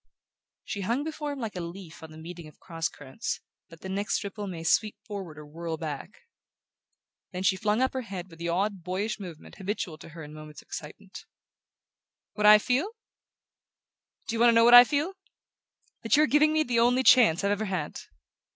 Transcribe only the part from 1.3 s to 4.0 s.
him like a leaf on the meeting of cross currents, that the